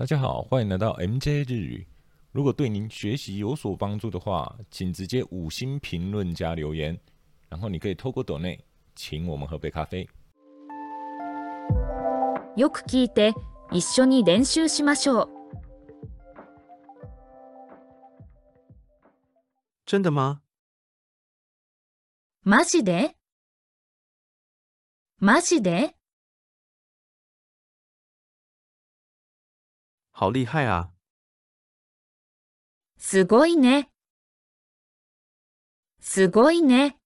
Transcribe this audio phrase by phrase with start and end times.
[0.00, 1.87] 大家好，欢迎来到 MJ 日语。
[2.31, 6.97] 如果对您学习有所帮助的话，请直接五星评论加留言，
[7.49, 8.59] 然后你可以透过抖内
[8.95, 10.07] 请我们喝杯咖啡。
[12.55, 13.33] よく聞いて
[13.71, 15.29] 一緒に練習しましょう。
[19.85, 20.41] 真的吗？
[22.43, 23.15] マジで
[25.19, 25.95] マジで
[30.11, 30.91] 好厉害啊！
[32.97, 33.89] すごいね。
[35.99, 36.97] すごいね。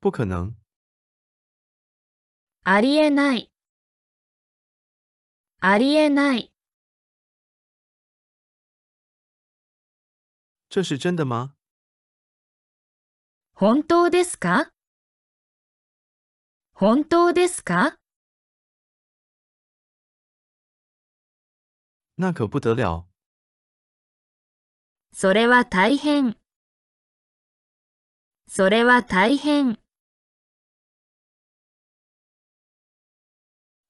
[0.00, 0.54] 不可能，
[2.64, 3.50] ありえない。
[5.60, 6.52] ありえない。
[10.68, 11.54] 这是真的吗？
[13.54, 14.72] 本当ですか？
[16.72, 17.96] 本当ですか？
[22.22, 23.08] 那可不得了！
[25.12, 26.36] それは大変。
[28.46, 29.76] それは大変。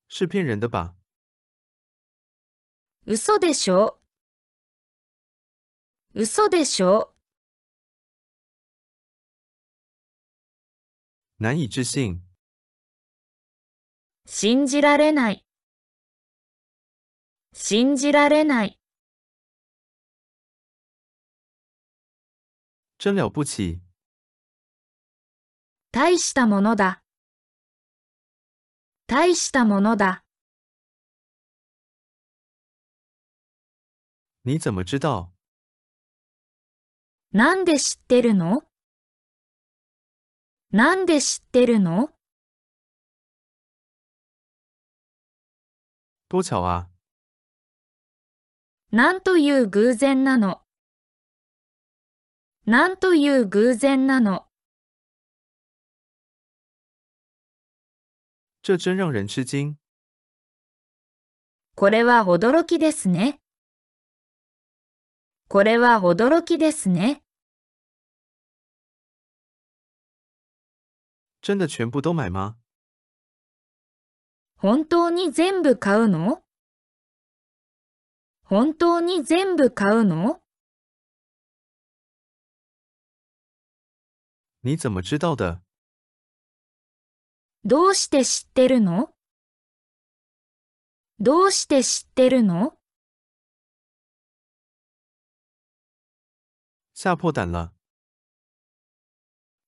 [0.09, 0.95] 是骗人的吧？
[3.05, 4.01] 嘘でしょ？
[6.15, 7.13] 嘘でしょ？
[11.39, 12.23] 难以置信，
[14.25, 15.45] 信じられない。
[17.55, 18.79] 信じられない。
[22.99, 23.81] 真了不起！
[25.91, 27.03] 大したものだ。
[29.07, 30.25] 大したものだ。
[34.45, 35.31] 你怎么知道？
[37.33, 38.63] なんで知ってるの？
[40.71, 42.09] なんで知ってるの？
[46.31, 46.92] 多巧啊！
[48.93, 50.61] なんという偶然なの？
[52.67, 54.45] なんという偶然なの？
[58.63, 59.77] 这真让人吃惊。
[61.75, 63.41] これは驚きですね。
[65.49, 67.23] これは驚きですね。
[71.41, 72.57] 真的全部都买吗？
[74.59, 76.42] 本当に全部買うの
[78.53, 80.43] 本当に全部買うの？
[84.63, 85.63] 你怎么知道的？
[87.65, 89.09] どうして知ってるの？
[91.19, 92.75] どうして知ってるの？
[96.93, 97.73] 吓破胆了！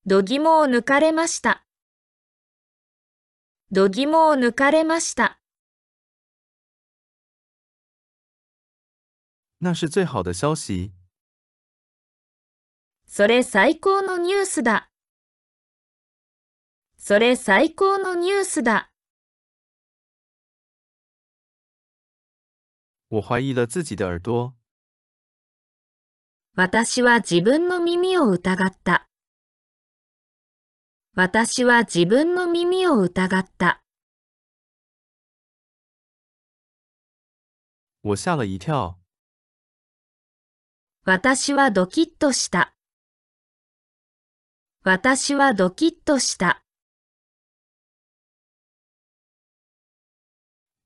[0.05, 1.65] 度肝を抜かれました。
[3.71, 5.41] 度肝を抜かれました。
[9.59, 10.93] 那是最好的消息。
[13.07, 14.91] それ最高のニュースだ。
[16.97, 18.91] それ最高のニュースだ。
[23.09, 24.55] 我怀疑了自己的耳朵。
[26.57, 29.09] 私は自分の耳を疑った。
[31.15, 33.85] 私は自分の耳を疑った。
[38.03, 39.04] 我吓了一跳。
[41.07, 42.75] 私はドキッとした。
[44.83, 46.63] 私はドキッとした。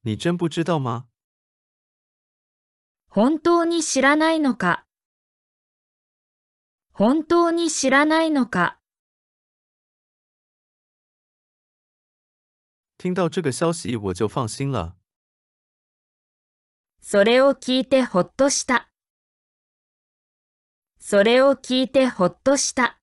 [0.03, 1.05] 你真不知道吗？
[3.09, 4.85] 本当に知らないのか？
[6.93, 8.81] 本当に知らないのか？
[12.99, 14.97] 听到这个消息我就放心了。
[17.01, 18.88] それを聞いてほっとした。
[21.11, 22.99] それを聞いてほっとした。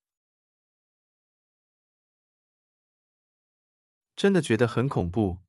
[4.16, 5.40] 真的觉得很恐怖。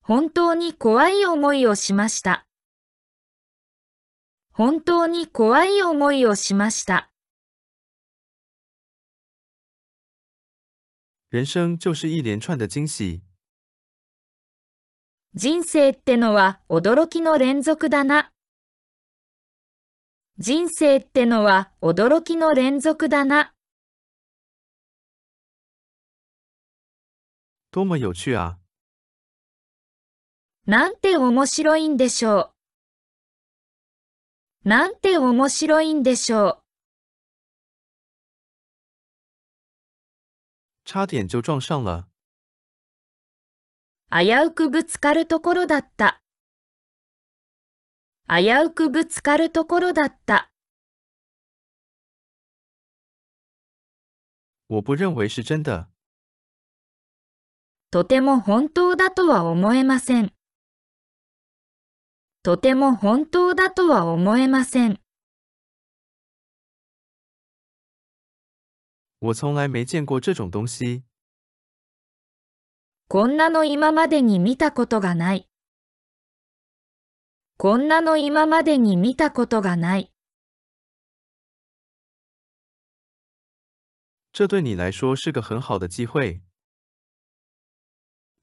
[0.00, 2.48] 本当に怖い思いをしました。
[4.50, 7.12] 本当に怖い思いをしました。
[11.30, 13.22] 人生就是一连串的惊喜。
[15.36, 18.32] 人生ってのは驚きの連続だな。
[20.38, 23.54] 人生ってのは驚きの連続だな。
[27.72, 28.58] 多么有趣啊！
[30.66, 32.52] なんて面白いんでしょ
[34.64, 34.68] う。
[34.68, 36.58] なんて面白いんでしょう。
[40.84, 42.08] 差点就撞上了。
[44.10, 46.20] 危うくぶつかるところだった。
[48.28, 50.50] 危うくぶつかるところだった。
[54.68, 55.86] 我不认为是真的。
[57.92, 60.32] とても本当だとは思えません。
[62.42, 65.00] とても本当だとは思えません。
[69.20, 71.04] 我从来没见过这种东西。
[73.06, 75.48] こんなの今までに見たことがない。
[77.58, 80.12] こんなの今までに見たことがない。
[84.32, 86.42] 这对你来说是个很好的机会。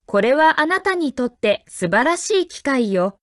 [0.07, 3.19] これはあなたにとって素晴らしい機会よ。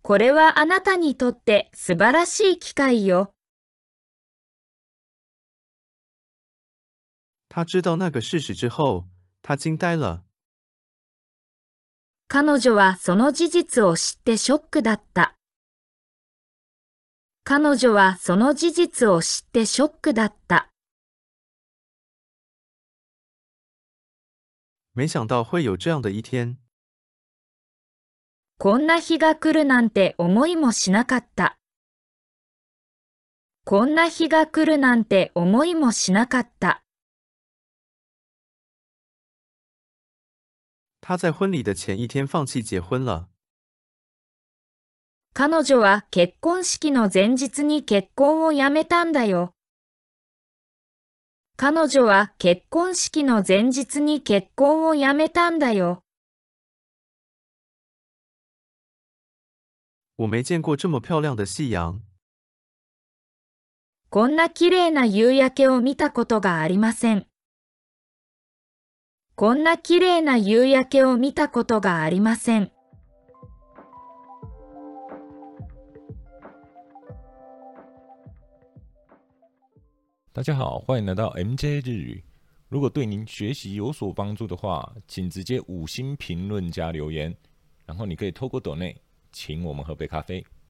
[0.00, 3.34] これはあなたにとって素晴らしい機会よ。
[7.50, 9.04] 他知道那个事实之后，
[9.42, 10.24] 他惊呆了。
[12.34, 15.34] 彼女はその事実を知ってショックだった。
[17.44, 20.70] 彼女はその事実を知ってショックだった。
[24.94, 26.56] 没想到会有这样的一天。
[28.58, 31.58] こんな日が来るなんて思いもしなかった。
[33.66, 36.82] こんな日が来るなんて思いもしなかった。
[41.12, 43.28] 他在婚礼的前一天放弃结婚了。
[45.34, 49.54] 彼女は結婚式の前日に結婚をやめたんだよ。
[51.58, 56.02] 彼女は結婚式の前日に結婚をやめたんだよ。
[60.16, 62.00] 我没见过这么漂亮的夕阳。
[64.08, 67.31] こんな綺麗な夕焼けを見たことがありません。
[69.34, 72.70] こんな綺麗な夕焼けを見たことがありません。
[80.34, 82.22] 大家好，欢迎来到 MJ 日语。
[82.68, 87.34] 如果对您学习有所帮助的话，请直接五星评论加留言，
[87.86, 89.00] 然后你可以透过抖内
[89.32, 90.44] 请我们喝杯咖啡。